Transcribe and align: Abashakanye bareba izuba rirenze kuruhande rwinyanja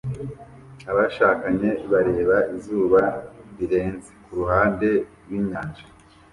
Abashakanye 0.91 1.69
bareba 1.91 2.37
izuba 2.55 3.01
rirenze 3.57 4.11
kuruhande 4.23 4.89
rwinyanja 5.21 5.85